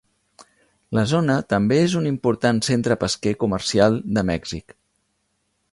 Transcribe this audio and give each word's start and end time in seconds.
La 0.99 1.03
zona 1.11 1.35
també 1.53 1.77
és 1.81 1.93
un 2.01 2.07
important 2.13 2.63
centre 2.69 2.99
pesquer 3.05 3.35
comercial 3.45 4.01
de 4.19 4.27
Mèxic. 4.33 4.77